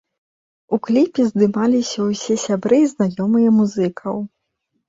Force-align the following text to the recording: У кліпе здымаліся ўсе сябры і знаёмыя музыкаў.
У 0.77 0.77
кліпе 0.85 1.25
здымаліся 1.27 2.07
ўсе 2.09 2.39
сябры 2.47 2.81
і 2.87 2.91
знаёмыя 2.95 3.49
музыкаў. 3.59 4.15